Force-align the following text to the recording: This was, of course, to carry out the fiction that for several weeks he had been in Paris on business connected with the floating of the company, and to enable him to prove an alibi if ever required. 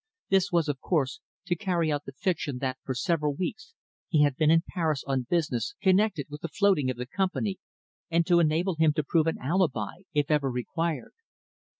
This 0.29 0.51
was, 0.51 0.67
of 0.67 0.79
course, 0.79 1.19
to 1.45 1.55
carry 1.55 1.91
out 1.91 2.05
the 2.05 2.11
fiction 2.13 2.57
that 2.57 2.79
for 2.83 2.95
several 2.95 3.35
weeks 3.35 3.75
he 4.07 4.23
had 4.23 4.35
been 4.35 4.49
in 4.49 4.63
Paris 4.67 5.03
on 5.05 5.27
business 5.29 5.75
connected 5.79 6.25
with 6.27 6.41
the 6.41 6.47
floating 6.47 6.89
of 6.89 6.97
the 6.97 7.05
company, 7.05 7.59
and 8.09 8.25
to 8.25 8.39
enable 8.39 8.73
him 8.77 8.93
to 8.93 9.03
prove 9.03 9.27
an 9.27 9.37
alibi 9.39 9.97
if 10.15 10.31
ever 10.31 10.49
required. 10.49 11.13